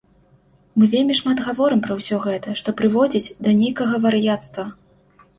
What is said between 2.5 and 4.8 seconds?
што прыводзіць да нейкага вар'яцтва.